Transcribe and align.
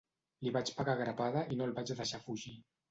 Li 0.47 0.53
vaig 0.55 0.71
pegar 0.79 0.95
grapada 1.03 1.47
i 1.53 1.61
no 1.61 1.71
el 1.71 1.77
vaig 1.79 1.97
deixar 2.03 2.25
fugir. 2.29 2.61